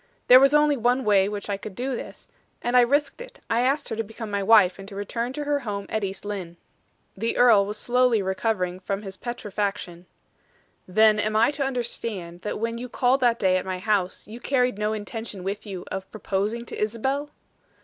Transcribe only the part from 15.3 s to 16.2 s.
with you of